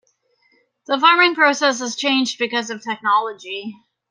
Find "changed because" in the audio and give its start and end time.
1.95-2.71